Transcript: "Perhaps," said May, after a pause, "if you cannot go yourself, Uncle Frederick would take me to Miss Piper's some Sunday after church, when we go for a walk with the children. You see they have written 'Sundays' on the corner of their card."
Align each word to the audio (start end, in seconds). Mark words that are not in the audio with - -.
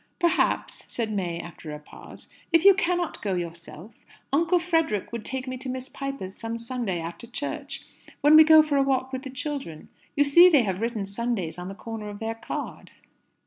"Perhaps," 0.17 0.85
said 0.91 1.11
May, 1.11 1.39
after 1.39 1.69
a 1.71 1.77
pause, 1.77 2.27
"if 2.51 2.65
you 2.65 2.73
cannot 2.73 3.21
go 3.21 3.35
yourself, 3.35 3.93
Uncle 4.33 4.57
Frederick 4.57 5.11
would 5.11 5.23
take 5.23 5.47
me 5.47 5.57
to 5.57 5.69
Miss 5.69 5.89
Piper's 5.89 6.35
some 6.35 6.57
Sunday 6.57 6.99
after 6.99 7.27
church, 7.27 7.85
when 8.21 8.35
we 8.35 8.43
go 8.43 8.63
for 8.63 8.77
a 8.77 8.81
walk 8.81 9.13
with 9.13 9.21
the 9.21 9.29
children. 9.29 9.89
You 10.15 10.23
see 10.23 10.49
they 10.49 10.63
have 10.63 10.81
written 10.81 11.05
'Sundays' 11.05 11.59
on 11.59 11.67
the 11.67 11.75
corner 11.75 12.09
of 12.09 12.17
their 12.17 12.33
card." 12.33 12.89